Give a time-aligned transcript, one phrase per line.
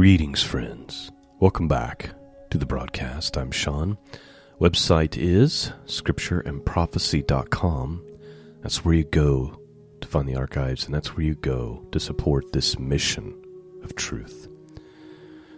[0.00, 1.12] Greetings, friends.
[1.40, 2.14] Welcome back
[2.48, 3.36] to the broadcast.
[3.36, 3.98] I'm Sean.
[4.58, 8.02] Website is scriptureandprophecy.com.
[8.62, 9.60] That's where you go
[10.00, 13.44] to find the archives, and that's where you go to support this mission
[13.84, 14.48] of truth.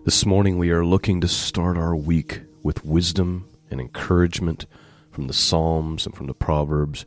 [0.04, 4.66] This morning, we are looking to start our week with wisdom and encouragement
[5.12, 7.06] from the Psalms and from the Proverbs.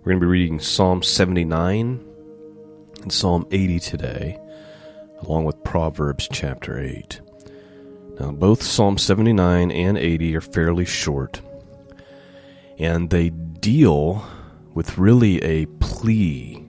[0.00, 2.04] We're going to be reading Psalm 79
[3.00, 4.38] and Psalm 80 today
[5.22, 7.20] along with Proverbs chapter 8.
[8.20, 11.40] Now, both Psalm 79 and 80 are fairly short,
[12.78, 14.24] and they deal
[14.74, 16.64] with really a plea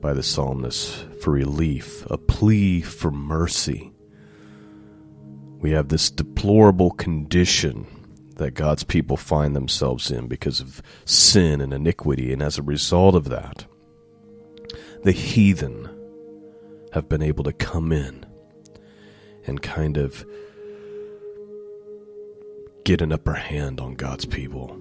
[0.00, 3.92] by the psalmist for relief, a plea for mercy.
[5.58, 7.86] We have this deplorable condition
[8.36, 13.14] that God's people find themselves in because of sin and iniquity, and as a result
[13.14, 13.66] of that,
[15.04, 15.88] the heathen
[16.92, 18.24] have been able to come in
[19.46, 20.24] and kind of
[22.84, 24.78] get an upper hand on God's people.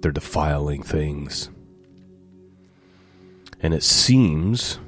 [0.00, 1.50] They're defiling things.
[3.60, 4.78] And it seems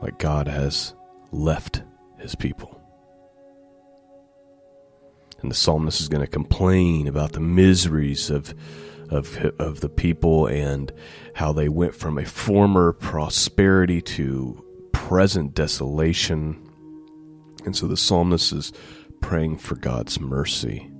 [0.00, 0.94] like God has
[1.30, 1.82] left
[2.18, 2.80] his people.
[5.40, 8.54] And the psalmist is going to complain about the miseries of
[9.10, 10.92] of of the people and
[11.34, 16.62] how they went from a former prosperity to present desolation.
[17.64, 18.72] And so the psalmist is
[19.20, 20.90] praying for God's mercy.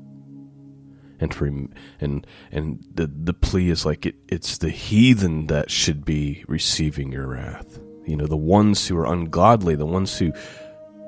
[1.20, 6.04] And for, and and the the plea is like it, it's the heathen that should
[6.04, 7.80] be receiving your wrath.
[8.06, 10.32] You know, the ones who are ungodly, the ones who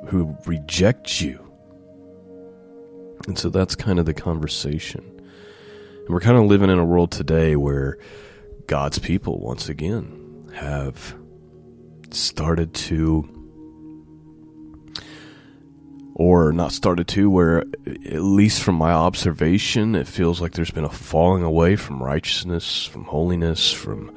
[0.09, 1.39] who reject you.
[3.29, 5.20] And so that's kind of the conversation.
[6.11, 7.97] We're kind of living in a world today where
[8.67, 11.15] God's people, once again, have
[12.11, 13.29] started to,
[16.17, 20.85] or not started to, where, at least from my observation, it feels like there's been
[20.85, 24.13] a falling away from righteousness, from holiness, from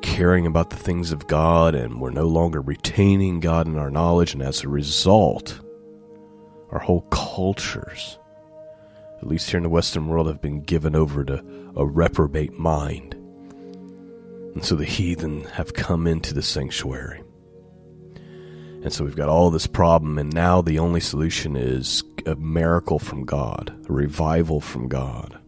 [0.00, 4.32] caring about the things of God, and we're no longer retaining God in our knowledge,
[4.32, 5.60] and as a result,
[6.70, 8.18] our whole cultures
[9.24, 13.14] at least here in the Western world, have been given over to a reprobate mind.
[13.14, 17.22] And so the heathen have come into the sanctuary.
[18.82, 22.98] And so we've got all this problem, and now the only solution is a miracle
[22.98, 25.38] from God, a revival from God.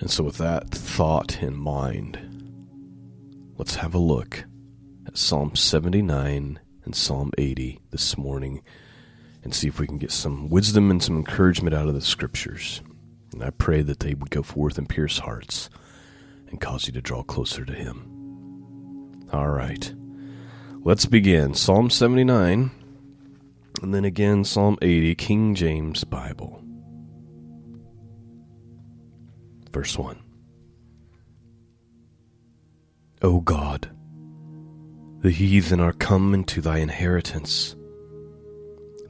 [0.00, 2.18] And so, with that thought in mind,
[3.56, 4.44] let's have a look
[5.06, 8.62] at Psalm 79 and Psalm 80 this morning
[9.42, 12.82] and see if we can get some wisdom and some encouragement out of the scriptures.
[13.32, 15.68] And I pray that they would go forth and pierce hearts
[16.48, 19.28] and cause you to draw closer to Him.
[19.32, 19.92] All right.
[20.84, 21.54] Let's begin.
[21.54, 22.70] Psalm 79,
[23.82, 26.62] and then again Psalm 80, King James Bible.
[29.70, 30.18] Verse 1.
[33.22, 33.90] O God,
[35.20, 37.76] the heathen are come into thy inheritance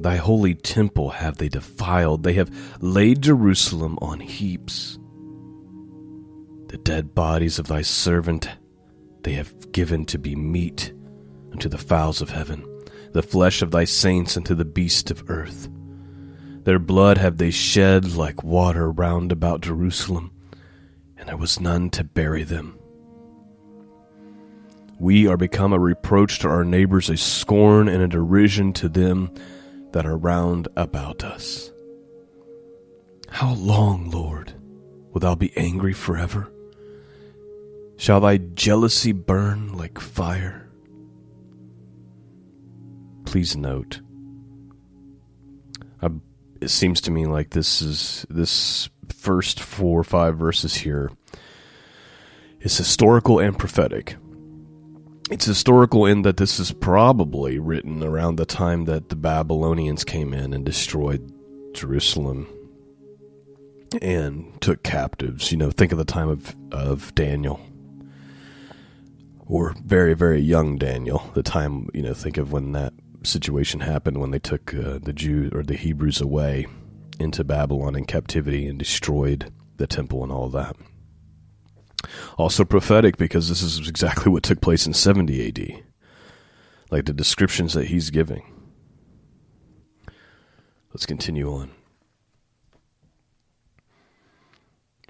[0.02, 2.24] Thy holy temple have they defiled.
[2.24, 2.50] They have
[2.82, 4.98] laid Jerusalem on heaps.
[6.66, 8.48] The dead bodies of thy servant
[9.22, 10.92] they have given to be meat
[11.52, 12.66] unto the fowls of heaven,
[13.12, 15.68] the flesh of thy saints unto the beasts of earth.
[16.64, 20.32] Their blood have they shed like water round about Jerusalem,
[21.16, 22.76] and there was none to bury them.
[24.98, 29.31] We are become a reproach to our neighbors, a scorn and a derision to them
[29.92, 31.70] that are round about us.
[33.28, 34.52] How long, Lord,
[35.12, 36.50] will thou be angry forever?
[37.96, 40.68] Shall thy jealousy burn like fire?
[43.24, 44.00] Please note,
[46.02, 46.10] uh,
[46.60, 51.12] it seems to me like this is this first four or five verses here
[52.60, 54.16] is historical and prophetic.
[55.30, 60.34] It's historical in that this is probably written around the time that the Babylonians came
[60.34, 61.32] in and destroyed
[61.74, 62.46] Jerusalem
[64.00, 65.50] and took captives.
[65.52, 67.60] You know, think of the time of, of Daniel
[69.46, 71.30] or very, very young Daniel.
[71.34, 72.92] The time, you know, think of when that
[73.22, 76.66] situation happened when they took uh, the Jews or the Hebrews away
[77.18, 80.76] into Babylon in captivity and destroyed the temple and all that.
[82.37, 85.84] Also prophetic because this is exactly what took place in 70 AD.
[86.90, 88.52] Like the descriptions that he's giving.
[90.93, 91.70] Let's continue on.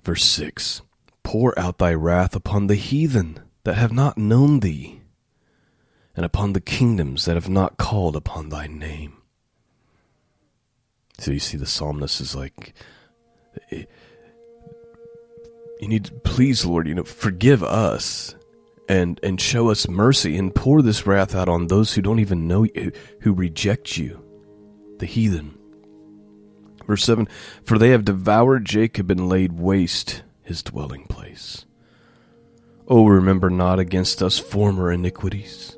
[0.04, 0.82] Verse 6
[1.22, 5.00] Pour out thy wrath upon the heathen that have not known thee,
[6.16, 9.16] and upon the kingdoms that have not called upon thy name.
[11.18, 12.74] So you see, the psalmist is like,
[15.82, 18.36] you need to, please, Lord, you know, forgive us
[18.88, 22.46] and and show us mercy and pour this wrath out on those who don't even
[22.46, 22.92] know you,
[23.22, 24.22] who reject you,
[24.98, 25.58] the heathen.
[26.86, 27.26] Verse 7
[27.64, 31.66] For they have devoured Jacob and laid waste his dwelling place.
[32.86, 35.76] O remember not against us former iniquities.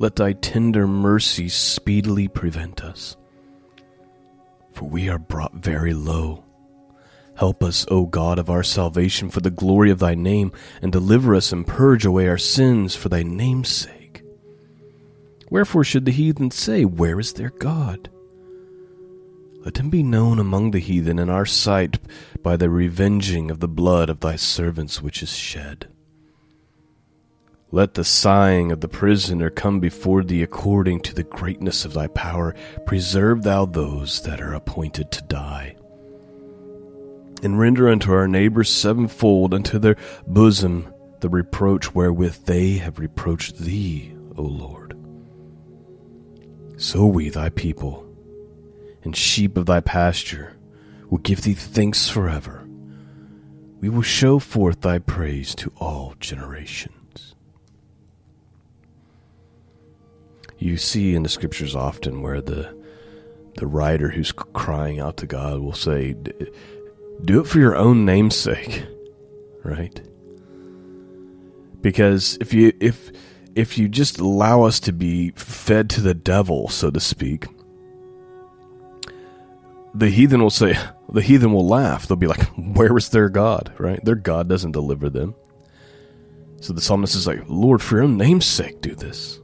[0.00, 3.16] Let thy tender mercy speedily prevent us.
[4.72, 6.44] For we are brought very low.
[7.38, 10.50] Help us, O God of our salvation, for the glory of thy name,
[10.82, 14.22] and deliver us and purge away our sins for thy name's sake.
[15.48, 18.10] Wherefore should the heathen say, Where is their God?
[19.64, 22.00] Let him be known among the heathen in our sight
[22.42, 25.86] by the revenging of the blood of thy servants which is shed.
[27.70, 32.08] Let the sighing of the prisoner come before thee according to the greatness of thy
[32.08, 32.56] power.
[32.84, 35.76] Preserve thou those that are appointed to die.
[37.42, 39.96] And render unto our neighbors sevenfold unto their
[40.26, 44.96] bosom the reproach wherewith they have reproached thee, O Lord.
[46.76, 48.06] So we, thy people,
[49.02, 50.56] and sheep of thy pasture,
[51.10, 52.64] will give thee thanks forever.
[53.80, 57.34] We will show forth thy praise to all generations.
[60.58, 62.76] You see in the scriptures often where the
[63.56, 66.14] the writer who's crying out to God will say,
[67.24, 68.84] "Do it for your own namesake,
[69.64, 70.00] right?
[71.80, 73.12] Because if you if
[73.54, 77.46] if you just allow us to be fed to the devil, so to speak,
[79.94, 80.78] the heathen will say,
[81.12, 82.06] the heathen will laugh.
[82.06, 84.02] They'll be like, where is their God, right?
[84.04, 85.34] Their God doesn't deliver them.
[86.60, 89.40] So the psalmist is like, Lord, for your own namesake, do this.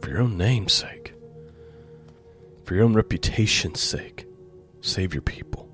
[0.00, 1.14] For your own namesake.
[2.64, 4.26] For your own reputation's sake.
[4.80, 5.71] Save your people.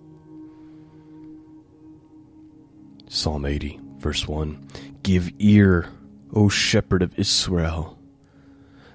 [3.08, 4.68] Psalm 80, verse 1
[5.02, 5.88] Give ear,
[6.34, 7.98] O shepherd of Israel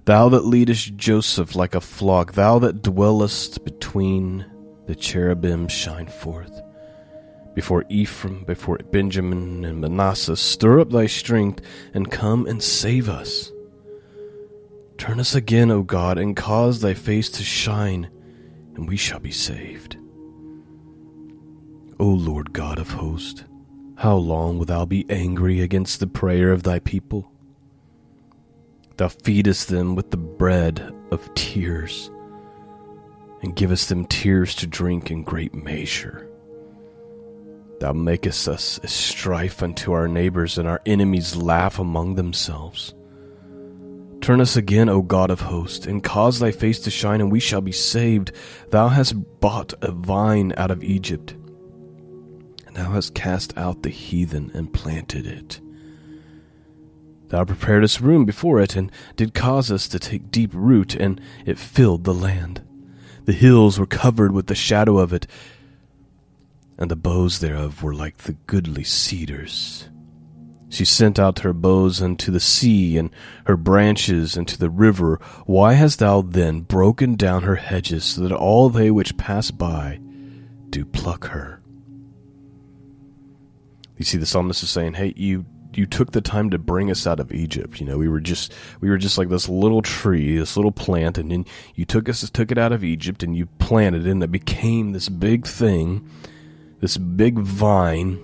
[0.06, 4.46] Thou that leadest Joseph like a flock, thou that dwellest between
[4.86, 6.62] the cherubim, shine forth.
[7.56, 11.62] Before Ephraim, before Benjamin and Manasseh, stir up thy strength
[11.94, 13.52] and come and save us.
[14.98, 18.10] Turn us again, O God, and cause thy face to shine,
[18.76, 19.96] and we shall be saved.
[21.98, 23.46] O Lord God of hosts,
[24.04, 27.32] how long wilt thou be angry against the prayer of thy people?
[28.98, 32.12] Thou feedest them with the bread of tears,
[33.42, 36.28] and givest them tears to drink in great measure.
[37.80, 42.94] Thou makest us a strife unto our neighbors, and our enemies laugh among themselves.
[44.20, 47.40] Turn us again, O God of hosts, and cause thy face to shine, and we
[47.40, 48.34] shall be saved.
[48.70, 51.36] Thou hast bought a vine out of Egypt,
[52.74, 55.60] and thou hast cast out the heathen and planted it.
[57.30, 61.60] Thou preparedst room before it, and did cause us to take deep root, and it
[61.60, 62.62] filled the land.
[63.26, 65.28] The hills were covered with the shadow of it,
[66.78, 69.90] and the boughs thereof were like the goodly cedars.
[70.70, 73.12] She sent out her boughs unto the sea, and
[73.46, 75.20] her branches unto the river.
[75.46, 80.00] Why hast thou then broken down her hedges, so that all they which pass by
[80.70, 81.63] do pluck her?
[84.04, 87.08] You see, the psalmist is saying, Hey, you you took the time to bring us
[87.08, 87.80] out of Egypt.
[87.80, 91.18] You know, we were just we were just like this little tree, this little plant,
[91.18, 94.22] and then you took us took it out of Egypt and you planted it, and
[94.22, 96.06] it became this big thing,
[96.82, 98.22] this big vine,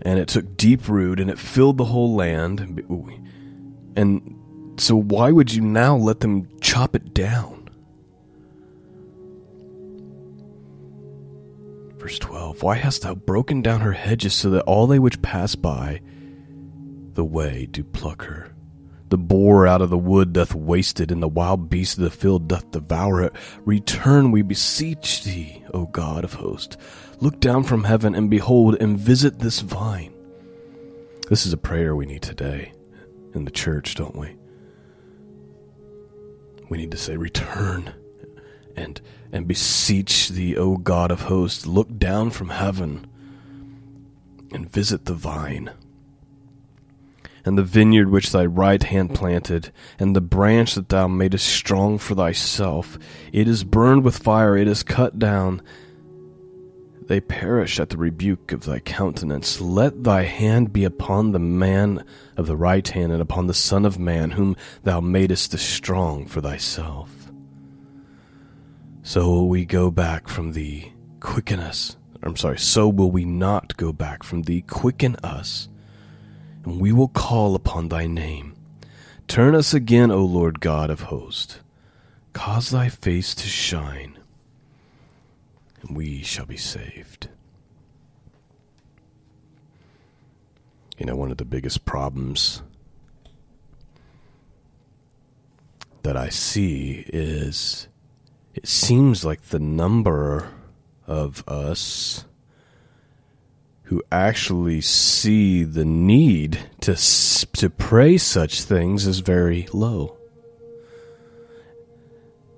[0.00, 2.60] and it took deep root and it filled the whole land.
[3.96, 7.59] And so, why would you now let them chop it down?
[12.00, 15.54] Verse 12 Why hast thou broken down her hedges so that all they which pass
[15.54, 16.00] by
[17.12, 18.54] the way do pluck her?
[19.10, 22.10] The boar out of the wood doth waste it, and the wild beast of the
[22.10, 23.32] field doth devour it.
[23.64, 26.76] Return, we beseech thee, O God of hosts.
[27.18, 30.14] Look down from heaven and behold and visit this vine.
[31.28, 32.72] This is a prayer we need today
[33.34, 34.36] in the church, don't we?
[36.70, 37.92] We need to say, Return
[38.76, 39.00] and
[39.32, 43.06] and beseech thee, O God of hosts, look down from heaven
[44.52, 45.70] and visit the vine,
[47.44, 51.98] and the vineyard which thy right hand planted, and the branch that thou madest strong
[51.98, 52.98] for thyself.
[53.32, 55.62] It is burned with fire, it is cut down,
[57.10, 59.60] they perish at the rebuke of thy countenance.
[59.60, 62.04] Let thy hand be upon the man
[62.36, 66.40] of the right hand, and upon the Son of Man, whom thou madest strong for
[66.40, 67.19] thyself.
[69.02, 71.96] So will we go back from thee, quicken us.
[72.22, 75.68] I'm sorry, so will we not go back from thee, quicken us,
[76.64, 78.54] and we will call upon thy name.
[79.26, 81.60] Turn us again, O Lord God of hosts.
[82.32, 84.18] Cause thy face to shine
[85.82, 87.28] and we shall be saved.
[90.98, 92.62] You know, one of the biggest problems
[96.02, 97.88] that I see is
[98.60, 100.50] it seems like the number
[101.06, 102.26] of us
[103.84, 110.14] who actually see the need to to pray such things is very low.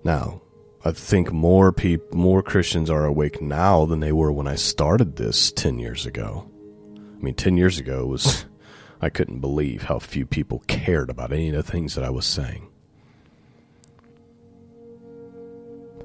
[0.02, 0.42] Now,
[0.84, 5.14] I think more people, more Christians are awake now than they were when I started
[5.14, 6.50] this 10 years ago.
[6.96, 8.44] I mean, 10 years ago was,
[9.00, 12.26] I couldn't believe how few people cared about any of the things that I was
[12.26, 12.71] saying.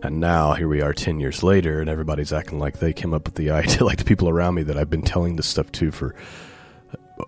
[0.04, 3.26] And now here we are 10 years later, and everybody's acting like they came up
[3.26, 5.92] with the idea, like the people around me that I've been telling this stuff to
[5.92, 6.16] for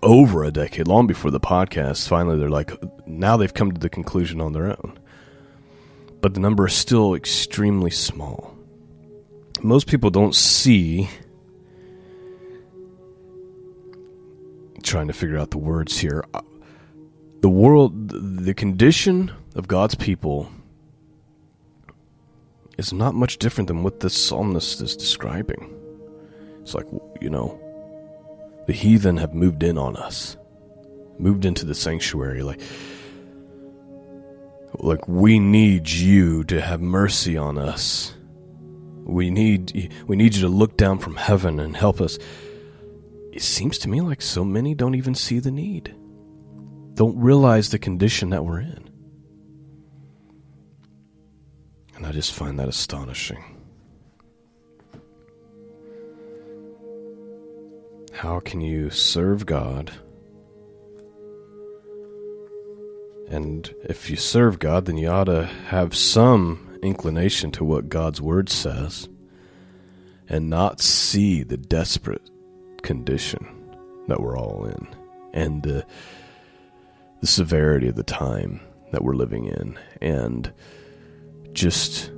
[0.02, 2.06] over a decade, long before the podcast.
[2.08, 2.72] Finally, they're like,
[3.06, 4.98] now they've come to the conclusion on their own
[6.20, 8.54] but the number is still extremely small.
[9.62, 11.08] Most people don't see.
[14.82, 16.24] Trying to figure out the words here.
[16.34, 16.40] Uh,
[17.40, 20.50] the world, the condition of God's people
[22.80, 25.76] is not much different than what this psalmist is describing.
[26.62, 26.86] It's like,
[27.20, 27.60] you know,
[28.66, 30.36] the heathen have moved in on us,
[31.18, 32.42] moved into the sanctuary.
[32.42, 32.60] Like,
[34.78, 38.14] like, we need you to have mercy on us.
[39.04, 42.18] We need, we need you to look down from heaven and help us.
[43.32, 45.94] It seems to me like so many don't even see the need,
[46.94, 48.89] don't realize the condition that we're in.
[52.00, 53.44] And I just find that astonishing.
[58.14, 59.92] How can you serve God?
[63.28, 68.22] And if you serve God, then you ought to have some inclination to what God's
[68.22, 69.06] word says
[70.26, 72.30] and not see the desperate
[72.80, 73.46] condition
[74.08, 74.88] that we're all in
[75.34, 75.84] and the,
[77.20, 80.50] the severity of the time that we're living in and
[81.52, 82.12] just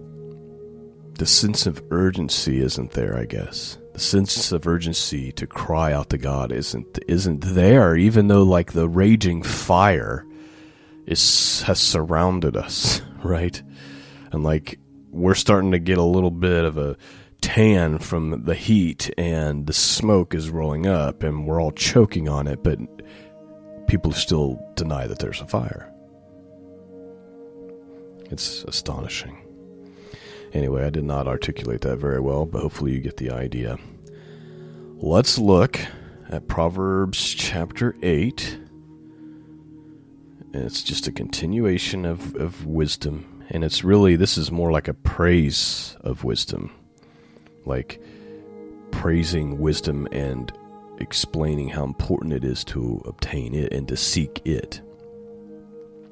[1.18, 3.78] the sense of urgency isn't there, I guess.
[3.92, 8.72] The sense of urgency to cry out to God isn't isn't there, even though like
[8.72, 10.26] the raging fire
[11.06, 13.62] is has surrounded us, right?
[14.32, 14.78] And like
[15.10, 16.96] we're starting to get a little bit of a
[17.42, 22.46] tan from the heat and the smoke is rolling up and we're all choking on
[22.46, 22.78] it, but
[23.86, 25.92] people still deny that there's a fire.
[28.32, 29.38] It's astonishing.
[30.52, 33.78] Anyway, I did not articulate that very well, but hopefully you get the idea.
[34.96, 35.78] Let's look
[36.30, 38.58] at Proverbs chapter 8
[40.54, 43.44] it's just a continuation of, of wisdom.
[43.50, 46.70] And it's really, this is more like a praise of wisdom.
[47.64, 48.02] Like
[48.90, 50.52] praising wisdom and
[50.98, 54.82] explaining how important it is to obtain it and to seek it.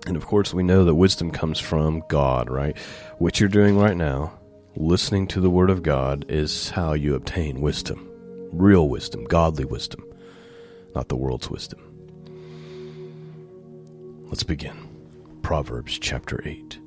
[0.07, 2.77] And of course, we know that wisdom comes from God, right?
[3.19, 4.33] What you're doing right now,
[4.77, 8.07] listening to the Word of God, is how you obtain wisdom.
[8.53, 10.05] Real wisdom, godly wisdom,
[10.95, 11.81] not the world's wisdom.
[14.25, 14.89] Let's begin.
[15.43, 16.79] Proverbs chapter 8,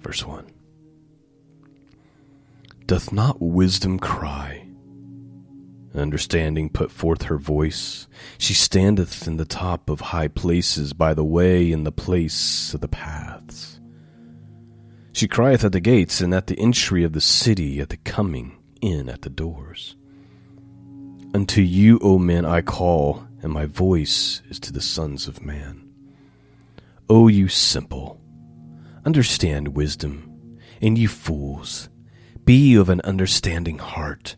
[0.00, 0.46] verse 1.
[2.86, 4.57] Doth not wisdom cry?
[5.98, 8.06] Understanding put forth her voice.
[8.38, 12.80] She standeth in the top of high places, by the way in the place of
[12.80, 13.80] the paths.
[15.12, 18.56] She crieth at the gates, and at the entry of the city, at the coming
[18.80, 19.96] in at the doors.
[21.34, 25.88] Unto you, O men, I call and my voice is to the sons of man.
[27.08, 28.20] O you simple,
[29.04, 31.88] understand wisdom, and you fools,
[32.44, 34.36] be of an understanding heart.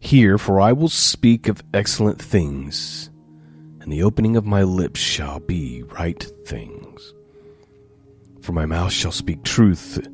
[0.00, 3.10] Hear, for I will speak of excellent things,
[3.80, 7.12] and the opening of my lips shall be right things.
[8.40, 10.04] For my mouth shall speak truth,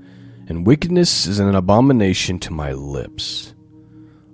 [0.48, 3.54] and wickedness is an abomination to my lips.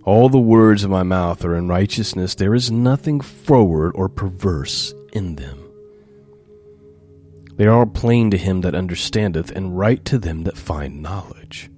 [0.05, 2.35] All the words of my mouth are in righteousness.
[2.35, 5.59] There is nothing froward or perverse in them.
[7.57, 11.71] They are plain to him that understandeth, and right to them that find knowledge.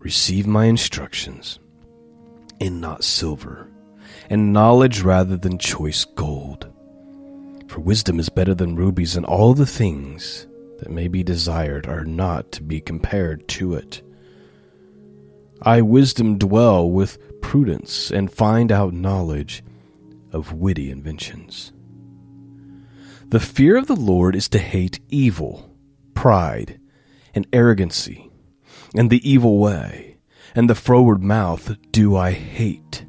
[0.00, 1.60] Receive my instructions,
[2.60, 3.70] and not silver,
[4.30, 6.68] and knowledge rather than choice gold.
[7.68, 10.46] For wisdom is better than rubies, and all the things
[10.78, 14.02] that may be desired are not to be compared to it.
[15.62, 19.62] I, wisdom, dwell with prudence, and find out knowledge
[20.32, 21.72] of witty inventions.
[23.28, 25.74] The fear of the Lord is to hate evil,
[26.14, 26.78] pride,
[27.34, 28.30] and arrogancy,
[28.94, 30.11] and the evil way,
[30.54, 33.06] and the froward mouth do I hate.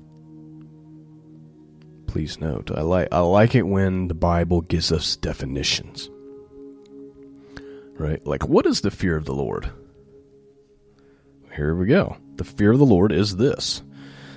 [2.07, 6.09] Please note, I like I like it when the Bible gives us definitions.
[7.97, 8.25] Right?
[8.25, 9.71] Like what is the fear of the Lord?
[11.55, 12.17] Here we go.
[12.35, 13.83] The fear of the Lord is this.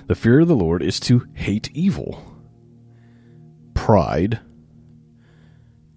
[0.07, 2.23] The fear of the Lord is to hate evil,
[3.73, 4.39] pride,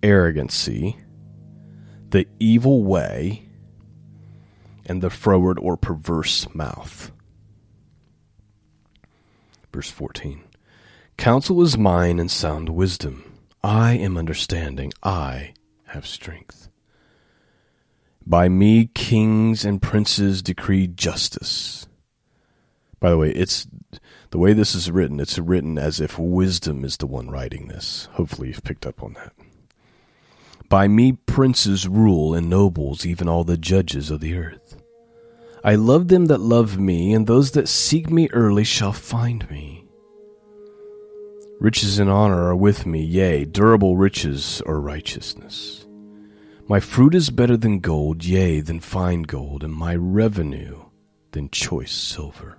[0.03, 0.97] arrogancy,
[2.09, 3.50] the evil way,
[4.91, 7.13] and the froward or perverse mouth.
[9.73, 10.43] Verse 14
[11.17, 13.39] Counsel is mine and sound wisdom.
[13.63, 14.93] I am understanding.
[15.01, 15.55] I
[15.87, 16.69] have strength.
[18.27, 21.87] By me, kings and princes decree justice.
[22.99, 23.69] By the way, it's
[24.31, 28.09] the way this is written, it's written as if wisdom is the one writing this.
[28.15, 29.35] Hopefully, you've picked up on that.
[30.69, 34.80] By me, princes rule, and nobles, even all the judges of the earth.
[35.63, 39.85] I love them that love me, and those that seek me early shall find me.
[41.61, 45.87] Riches and honor are with me, yea, durable riches are righteousness.
[46.67, 50.81] My fruit is better than gold, yea, than fine gold, and my revenue
[51.33, 52.57] than choice silver.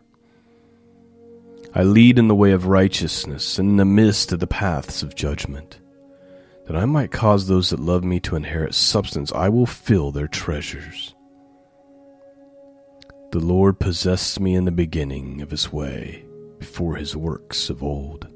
[1.74, 5.16] I lead in the way of righteousness, and in the midst of the paths of
[5.16, 5.80] judgment.
[6.68, 10.28] That I might cause those that love me to inherit substance, I will fill their
[10.28, 11.16] treasures.
[13.32, 16.26] The Lord possessed me in the beginning of his way,
[16.60, 18.28] before his works of old.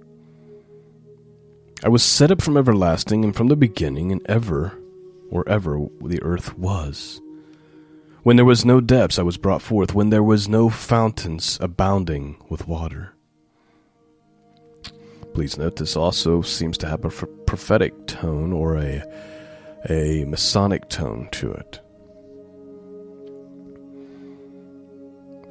[1.83, 4.79] I was set up from everlasting and from the beginning, and ever
[5.29, 7.21] or ever the earth was.
[8.23, 12.37] When there was no depths, I was brought forth, when there was no fountains abounding
[12.47, 13.13] with water.
[15.33, 19.03] Please note this also seems to have a prophetic tone or a,
[19.89, 21.81] a Messianic tone to it.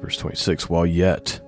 [0.01, 1.39] Verse 26 While yet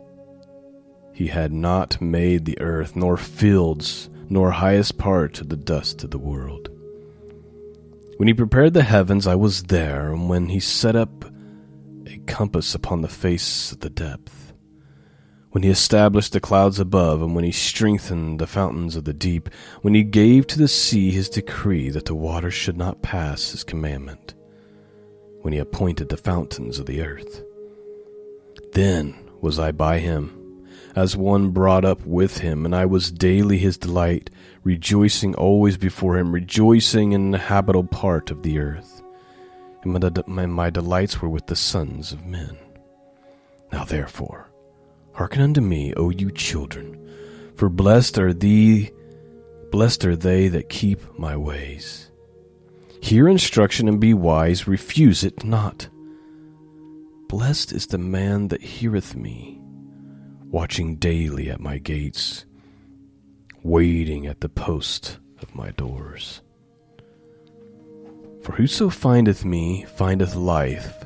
[1.14, 6.12] he had not made the earth, nor fields, nor highest part of the dust of
[6.12, 6.70] the world.
[8.18, 11.26] When he prepared the heavens, I was there, and when he set up
[12.06, 14.54] a compass upon the face of the depth,
[15.52, 19.50] when he established the clouds above, and when he strengthened the fountains of the deep,
[19.82, 23.64] when he gave to the sea his decree that the waters should not pass his
[23.64, 24.36] commandment,
[25.42, 27.44] when he appointed the fountains of the earth.
[28.78, 30.64] Then was I by him,
[30.96, 34.30] as one brought up with him, and I was daily his delight,
[34.64, 39.02] rejoicing always before him, rejoicing in the habitable part of the earth.
[39.82, 42.56] And my, delights were with the sons of men.
[43.72, 44.52] Now therefore,
[45.14, 47.04] hearken unto me, O you children,
[47.56, 48.92] for blessed are thee,
[49.72, 52.12] blessed are they that keep my ways.
[53.02, 55.90] Hear instruction and be wise, refuse it not.
[57.28, 59.60] Blessed is the man that heareth me,
[60.50, 62.46] watching daily at my gates,
[63.64, 66.42] waiting at the post of my doors.
[68.42, 71.04] For whoso findeth me findeth life,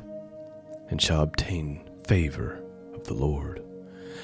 [0.90, 2.62] and shall obtain favor
[2.94, 3.60] of the Lord.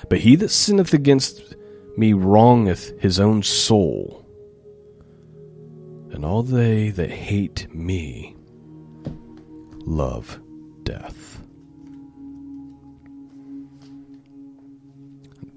[0.09, 1.57] But he that sinneth against
[1.97, 4.25] me wrongeth his own soul,
[6.13, 8.37] and all they that hate me
[9.85, 10.41] love
[10.85, 11.28] death.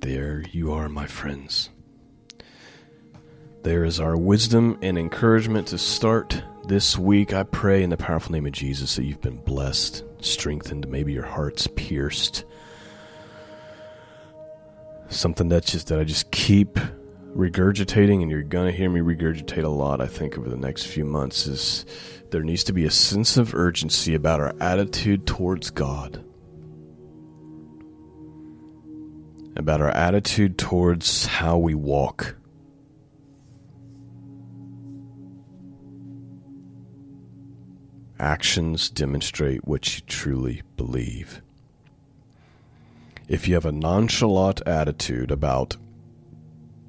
[0.02, 1.70] There you are, my friends.
[3.62, 7.34] There is our wisdom and encouragement to start this week.
[7.34, 11.28] I pray in the powerful name of Jesus that you've been blessed, strengthened, maybe your
[11.28, 12.46] heart's pierced.
[15.10, 16.80] Something that's just that I just keep
[17.36, 20.88] regurgitating, and you're going to hear me regurgitate a lot, I think, over the next
[20.88, 21.86] few months, is
[22.32, 26.26] there needs to be a sense of urgency about our attitude towards God.
[29.56, 32.36] About our attitude towards how we walk.
[38.20, 41.42] Actions demonstrate what you truly believe.
[43.28, 45.78] If you have a nonchalant attitude about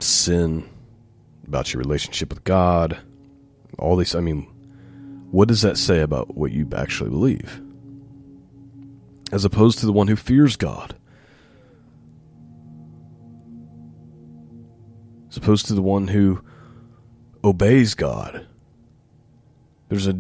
[0.00, 0.68] sin,
[1.46, 2.98] about your relationship with God,
[3.78, 4.42] all these, I mean,
[5.30, 7.62] what does that say about what you actually believe?
[9.32, 10.94] as opposed to the one who fears God,
[15.32, 16.42] as opposed to the one who
[17.42, 18.46] obeys God.
[19.88, 20.14] There's a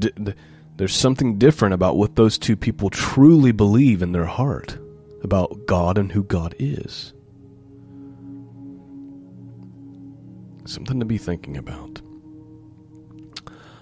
[0.78, 4.78] there's something different about what those two people truly believe in their heart
[5.22, 7.12] about God and who God is.
[10.64, 12.00] Something to be thinking about.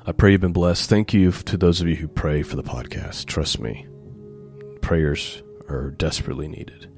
[0.04, 0.90] I pray you've been blessed.
[0.90, 3.26] Thank you to those of you who pray for the podcast.
[3.26, 3.86] Trust me,
[4.80, 6.88] prayers are desperately needed.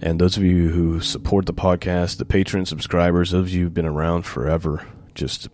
[0.00, 3.74] And those of you who support the podcast, the Patreon subscribers, those of you who've
[3.74, 5.48] been around forever, just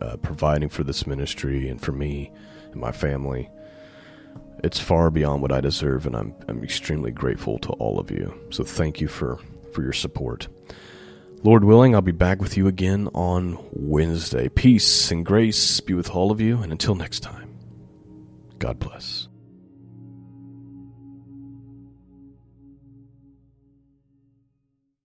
[0.00, 2.32] uh, providing for this ministry and for me
[2.72, 3.48] and my family,
[4.64, 8.34] it's far beyond what I deserve, and I'm I'm extremely grateful to all of you.
[8.50, 9.38] So thank you for
[9.72, 10.48] for your support.
[11.42, 14.48] Lord willing, I'll be back with you again on Wednesday.
[14.48, 17.54] Peace and grace be with all of you, and until next time,
[18.58, 19.28] God bless.